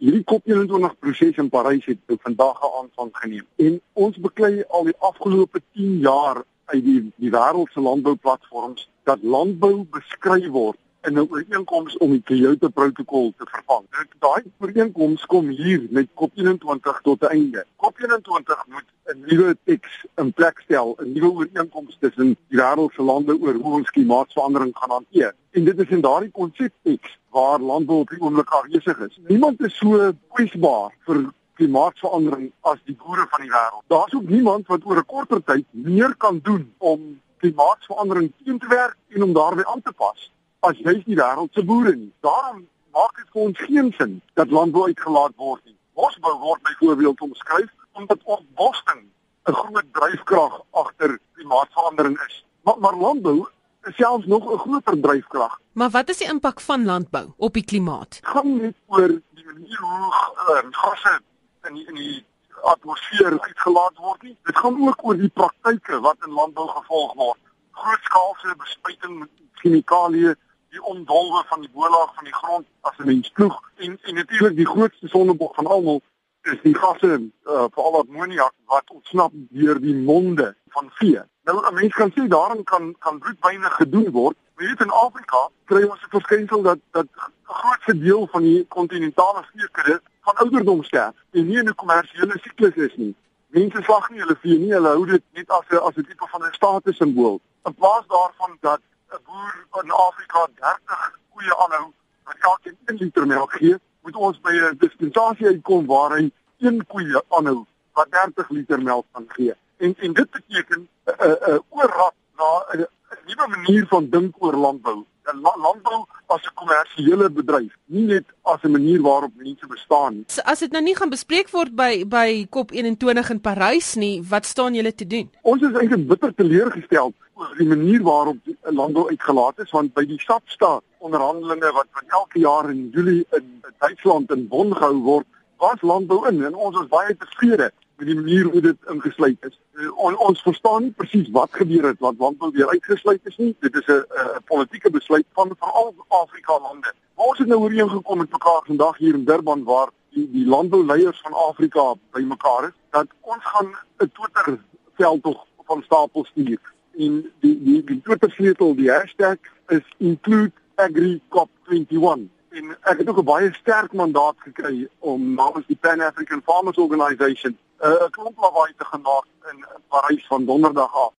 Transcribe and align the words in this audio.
Hierdie 0.00 0.24
COP21 0.24 0.94
proses 0.98 1.36
in 1.36 1.48
Parys 1.52 1.84
het 1.84 1.98
vandag 2.22 2.60
aanvang 2.64 3.10
geneem 3.12 3.46
en 3.60 3.74
ons 3.92 4.14
beklei 4.16 4.62
al 4.72 4.86
die 4.88 4.94
afgelope 5.04 5.60
10 5.76 5.98
jaar 6.06 6.38
uit 6.72 6.84
die 6.86 7.02
die 7.20 7.32
wêreld 7.34 7.68
se 7.74 7.84
landbouplatforms 7.84 8.86
dat 9.10 9.20
landbou 9.34 9.84
beskryf 9.98 10.48
word 10.54 10.78
in 11.02 11.14
'n 11.14 11.26
ooreenkoms 11.30 11.96
om 11.96 12.10
die 12.10 12.22
Kyoto 12.22 12.68
protokol 12.68 13.32
te 13.36 13.46
vervang. 13.50 13.84
Dit 13.98 14.12
daai 14.18 14.42
ooreenkoms 14.58 15.26
kom 15.26 15.48
hier 15.48 15.86
met 15.90 16.08
COP21 16.20 17.00
tot 17.02 17.22
'n 17.22 17.26
einde. 17.26 17.64
COP21 17.76 18.64
moet 18.66 18.88
'n 19.04 19.24
nuwe 19.26 19.56
teks 19.64 20.04
in 20.16 20.32
plek 20.32 20.60
stel, 20.60 20.96
'n 20.98 21.12
nuwe 21.12 21.30
ooreenkoms 21.30 21.96
tussen 22.00 22.36
die 22.48 22.58
wêreld 22.58 22.92
se 22.92 23.02
lande 23.02 23.40
oor 23.40 23.54
hoe 23.54 23.72
ons 23.72 23.90
klimaatsverandering 23.90 24.76
gaan 24.76 24.90
hanteer. 24.90 25.34
En 25.50 25.64
dit 25.64 25.78
is 25.78 25.88
in 25.88 26.00
daardie 26.00 26.30
konsepteks 26.30 27.18
waar 27.30 27.58
landbou 27.58 27.98
op 27.98 28.08
die 28.08 28.20
oomblik 28.20 28.48
afwesig 28.48 28.98
is. 28.98 29.18
Niemand 29.28 29.60
is 29.60 29.76
so 29.76 30.12
kwesbaar 30.28 30.92
vir 31.04 31.32
klimaatsverandering 31.54 32.52
as 32.60 32.78
die 32.84 32.96
boere 32.96 33.26
van 33.30 33.40
die 33.40 33.50
wêreld. 33.50 33.84
Daar's 33.86 34.14
ook 34.14 34.28
niemand 34.28 34.66
wat 34.66 34.84
oor 34.84 34.96
'n 34.96 35.06
korter 35.06 35.44
tyd 35.44 35.64
meer 35.70 36.14
kan 36.16 36.40
doen 36.42 36.74
om 36.78 37.20
klimaatsverandering 37.38 38.32
teen 38.44 38.58
te 38.58 38.68
werk 38.68 38.96
en 39.08 39.22
om 39.22 39.32
daarbey 39.32 39.64
aan 39.64 39.82
te 39.82 39.92
pas 39.92 40.30
as 40.66 40.80
jy 40.84 40.96
die 41.06 41.16
wêreld 41.16 41.52
se 41.54 41.64
boere 41.64 41.94
nie. 41.96 42.12
Daarom 42.26 42.66
maak 42.96 43.14
dit 43.16 43.28
vir 43.32 43.42
ons 43.42 43.62
geen 43.66 43.92
sin 43.98 44.18
dat 44.40 44.50
landbou 44.50 44.86
uitgelaat 44.88 45.36
word 45.36 45.62
nie. 45.64 45.76
Bosbou 45.98 46.34
word 46.42 46.62
byvoorbeeld 46.68 47.20
omskryf 47.20 47.70
omdat 47.98 48.22
ontbossing 48.24 49.02
'n 49.48 49.52
groot 49.52 49.88
dryfkrag 49.92 50.60
agter 50.70 51.18
klimaatsverandering 51.34 52.18
is. 52.26 52.44
Maar 52.62 52.78
maar 52.78 52.96
landbou 52.96 53.48
is 53.88 53.96
selfs 53.96 54.26
nog 54.26 54.52
'n 54.52 54.58
groter 54.58 55.00
dryfkrag. 55.00 55.60
Maar 55.72 55.90
wat 55.90 56.08
is 56.08 56.18
die 56.18 56.28
impak 56.28 56.60
van 56.60 56.84
landbou 56.84 57.32
op 57.36 57.52
die 57.52 57.64
klimaat? 57.64 58.10
Dit 58.10 58.26
gaan 58.26 58.56
net 58.56 58.76
oor 58.86 59.08
die 59.08 59.44
manier 59.44 59.78
hoe 59.78 60.12
uh, 60.48 60.70
gasse 60.70 61.20
in 61.68 61.74
die, 61.74 61.86
in 61.86 61.94
die 61.94 62.24
atmosfeer 62.62 63.40
uitgelaat 63.40 63.96
word 63.96 64.22
nie. 64.22 64.36
Dit 64.42 64.58
gaan 64.58 64.88
ook 64.88 65.04
oor 65.04 65.16
die 65.16 65.28
praktyke 65.28 66.00
wat 66.00 66.16
in 66.26 66.32
landbou 66.32 66.68
gevolg 66.68 67.14
word. 67.14 67.38
Grootskaalse 67.70 68.54
bespuiting 68.56 69.18
met 69.18 69.30
chemikalieë 69.52 70.34
die 70.70 70.82
ondolwe 70.82 71.42
van 71.46 71.60
die 71.60 71.70
boelaag 71.72 72.14
van 72.14 72.24
die 72.24 72.34
grond 72.34 72.66
as 72.80 72.98
'n 72.98 73.06
mens 73.06 73.28
ploeg 73.30 73.70
en 73.76 73.98
en 74.02 74.14
natuurlik 74.14 74.56
die 74.56 74.72
grootste 74.74 75.08
sondebok 75.08 75.54
van 75.54 75.66
almal 75.66 76.00
is 76.42 76.60
die 76.62 76.74
gasse 76.74 77.10
uh, 77.44 77.64
veral 77.74 78.00
ammoniak 78.00 78.52
wat 78.64 78.90
ontsnap 78.90 79.32
deur 79.32 79.80
die 79.80 79.94
monde 79.94 80.54
van 80.68 80.90
vee. 80.90 81.22
Nou 81.44 81.66
'n 81.66 81.74
mens 81.74 81.94
kan 81.94 82.10
sê 82.10 82.28
daarin 82.28 82.64
kan 82.64 82.94
kan 82.98 83.18
bloedwyne 83.18 83.70
gedoen 83.70 84.10
word. 84.10 84.36
Maar 84.54 84.66
hier 84.66 84.80
in 84.80 84.90
Afrika 84.90 85.48
kry 85.64 85.82
ons 85.82 86.02
'n 86.02 86.14
verskynsel 86.16 86.62
dat 86.62 86.78
dat 86.90 87.06
'n 87.06 87.52
grootste 87.52 87.98
deel 87.98 88.26
van 88.26 88.42
die 88.42 88.66
kontinentale 88.68 89.42
veekudde 89.52 90.00
van 90.20 90.34
ouderdom 90.34 90.82
sterf 90.82 91.14
en 91.30 91.46
nie 91.46 91.58
in 91.58 91.68
'n 91.68 91.74
kommersiële 91.74 92.38
siklus 92.38 92.74
is 92.74 92.96
nie. 92.96 93.14
Mense 93.46 93.82
slag 93.82 94.10
nie 94.10 94.20
hulle 94.20 94.36
vee 94.40 94.58
nie, 94.58 94.72
hulle 94.72 94.88
hou 94.88 95.06
dit 95.06 95.22
net 95.32 95.50
as 95.50 95.66
'n 95.68 95.76
as 95.76 95.96
'n 95.96 96.04
tipe 96.04 96.26
van 96.30 96.42
'n 96.44 96.52
status 96.52 96.96
simbool. 96.96 97.40
In 97.64 97.74
plaas 97.74 98.06
daarvan 98.06 98.56
dat 98.60 98.80
'n 99.12 99.22
boer 99.26 99.82
in 99.82 99.90
Afrika 99.90 100.46
30 100.54 101.18
koeie 101.32 101.56
aanhou 101.62 101.92
wat 102.24 102.36
elkeen 102.38 102.76
1 102.84 102.96
liter 102.96 103.26
melk 103.26 103.52
gee, 103.52 103.76
moet 104.02 104.16
ons 104.16 104.40
by 104.40 104.52
'n 104.52 104.76
dispensasie 104.78 105.46
uitkom 105.46 105.86
waar 105.86 106.16
hy 106.18 106.30
1 106.58 106.86
koeie 106.86 107.22
aanhou 107.28 107.66
wat 107.92 108.10
30 108.10 108.50
liter 108.50 108.82
melk 108.82 109.06
kan 109.12 109.26
gee. 109.28 109.54
En 109.76 109.94
en 109.98 110.12
dit 110.12 110.30
beteken 110.30 110.80
'n 110.80 110.88
uh, 111.10 111.26
'n 111.26 111.30
uh, 111.30 111.48
uh, 111.48 111.58
oorrap 111.68 112.14
na 112.36 112.50
'n 112.72 112.80
uh, 112.80 112.86
nuwe 113.26 113.48
manier 113.56 113.86
van 113.86 114.10
dink 114.10 114.34
oor 114.38 114.56
landbou. 114.56 115.06
Landbou 115.40 116.06
as 116.34 116.42
'n 116.46 116.54
kommersiële 116.54 117.30
bedryf, 117.30 117.72
nie 117.86 118.06
net 118.06 118.26
as 118.42 118.62
'n 118.62 118.70
manier 118.70 119.00
waarop 119.02 119.32
mense 119.36 119.66
bestaan 119.66 120.14
nie. 120.14 120.24
As 120.44 120.60
dit 120.60 120.72
nou 120.72 120.82
nie 120.82 120.96
gaan 120.96 121.10
bespreek 121.10 121.50
word 121.50 121.74
by 121.74 122.04
by 122.04 122.46
COP21 122.50 123.30
in 123.30 123.40
Parys 123.40 123.94
nie, 123.96 124.22
wat 124.22 124.46
staan 124.46 124.74
julle 124.74 124.94
te 124.94 125.06
doen? 125.06 125.30
Ons 125.42 125.62
is 125.62 125.72
eintlik 125.72 126.06
bitter 126.06 126.34
teleurgesteld 126.34 127.14
oor 127.34 127.54
die 127.58 127.66
manier 127.66 128.02
waarop 128.02 128.36
die 128.44 128.56
landbou 128.62 129.08
uitgelaat 129.08 129.58
is 129.58 129.70
want 129.70 129.94
by 129.94 130.04
die 130.04 130.20
SAPSTA 130.20 130.80
onderhandelinge 130.98 131.72
wat 131.72 131.88
van 131.90 132.08
elke 132.08 132.38
jaar 132.38 132.70
in 132.70 132.90
Julie 132.92 133.26
in 133.30 133.62
Duitsland 133.78 134.30
in 134.30 134.48
Bonn 134.48 134.74
gehou 134.76 135.02
word, 135.02 135.26
was 135.58 135.82
landbou 135.82 136.28
in 136.28 136.44
en 136.44 136.54
ons 136.54 136.80
is 136.80 136.88
baie 136.88 137.16
tevrede 137.16 137.70
die 138.06 138.14
manier 138.14 138.44
hoe 138.44 138.60
dit 138.60 138.76
ingesluit 138.88 139.36
is. 139.40 139.60
Uh, 139.72 139.90
on, 139.98 140.16
ons 140.18 140.42
verstaan 140.42 140.82
nie 140.82 140.92
presies 140.96 141.30
wat 141.30 141.52
gebeur 141.52 141.84
het 141.84 141.98
wat 141.98 142.18
landbou 142.18 142.50
weer 142.50 142.68
uitgesluit 142.68 143.20
is 143.24 143.36
nie. 143.36 143.56
Dit 143.60 143.74
is 143.74 143.86
'n 143.86 144.04
'n 144.36 144.42
politieke 144.44 144.90
besluit 144.90 145.26
van 145.32 145.54
veral 145.58 145.94
Afrika 146.08 146.58
lande. 146.60 146.92
Ons 147.14 147.38
het 147.38 147.48
nou 147.48 147.60
ooreengekom 147.60 148.18
met 148.18 148.30
mekaar 148.30 148.62
vandag 148.64 148.98
hier 148.98 149.14
in 149.14 149.24
Durban 149.24 149.64
waar 149.64 149.90
die 150.10 150.30
die 150.32 150.46
landbouleiers 150.46 151.20
van 151.20 151.32
Afrika 151.32 151.94
bymekaar 152.10 152.64
is 152.64 152.76
dat 152.90 153.06
ons 153.20 153.44
gaan 153.44 153.70
'n 153.98 154.10
Twitter 154.12 154.58
veldtog 154.94 155.46
van 155.66 155.82
stapel 155.82 156.24
stuur 156.24 156.60
en 156.98 157.32
die 157.40 157.62
die 157.62 157.84
die 157.84 158.00
Twitter 158.02 158.30
sleutel 158.30 158.74
die 158.74 158.90
hashtag 158.90 159.38
is 159.66 159.86
include 159.98 160.52
agricop21 160.76 162.28
en 162.58 162.70
ek 162.80 162.98
het 162.98 163.08
ook 163.08 163.18
'n 163.22 163.24
baie 163.24 163.52
sterk 163.52 163.92
mandaat 163.92 164.36
gekry 164.38 164.88
om 164.98 165.34
namens 165.34 165.66
die 165.66 165.76
Pan 165.80 166.00
African 166.00 166.42
Farmers 166.42 166.76
Organisation 166.76 167.58
'n 167.80 167.92
uh, 167.92 168.08
klomp 168.10 168.38
lawaai 168.38 168.74
te 168.76 168.84
gemaak 168.84 169.26
in 169.50 169.64
Parys 169.88 170.26
van 170.26 170.44
donderdag 170.44 170.94
af. 170.94 171.12